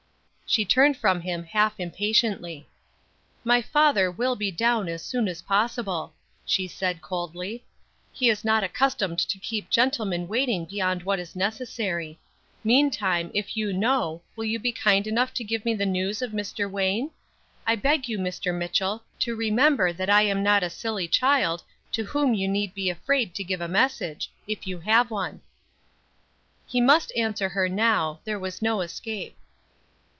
She 0.51 0.65
turned 0.65 0.97
from 0.97 1.21
him 1.21 1.45
half 1.45 1.79
impatiently. 1.79 2.67
"My 3.45 3.61
father 3.61 4.11
will 4.11 4.35
be 4.35 4.51
down 4.51 4.89
as 4.89 5.01
soon 5.01 5.29
as 5.29 5.43
possible," 5.43 6.13
she 6.43 6.67
said, 6.67 7.01
coldly. 7.01 7.63
"He 8.11 8.29
is 8.29 8.43
not 8.43 8.61
accustomed 8.61 9.17
to 9.19 9.39
keep 9.39 9.69
gentlemen 9.69 10.27
waiting 10.27 10.65
beyond 10.65 11.03
what 11.03 11.19
is 11.19 11.37
necessary. 11.37 12.19
Meantime, 12.65 13.31
if 13.33 13.55
you 13.55 13.71
know, 13.71 14.21
will 14.35 14.43
you 14.43 14.59
be 14.59 14.73
kind 14.73 15.07
enough 15.07 15.33
to 15.35 15.45
give 15.45 15.63
me 15.63 15.73
news 15.75 16.21
of 16.21 16.31
Mr. 16.33 16.69
Wayne? 16.69 17.11
I 17.65 17.77
beg 17.77 18.09
you, 18.09 18.19
Mr. 18.19 18.53
Mitchell, 18.53 19.05
to 19.19 19.37
remember 19.37 19.93
that 19.93 20.09
I 20.09 20.23
am 20.23 20.43
not 20.43 20.63
a 20.63 20.69
silly 20.69 21.07
child, 21.07 21.63
to 21.93 22.03
whom 22.03 22.33
you 22.33 22.49
need 22.49 22.73
be 22.73 22.89
afraid 22.89 23.33
to 23.35 23.45
give 23.45 23.61
a 23.61 23.69
message, 23.69 24.29
if 24.49 24.67
you 24.67 24.79
have 24.79 25.11
one." 25.11 25.39
He 26.67 26.81
must 26.81 27.15
answer 27.15 27.47
her 27.47 27.69
now; 27.69 28.19
there 28.25 28.37
was 28.37 28.61
no 28.61 28.81
escape. 28.81 29.37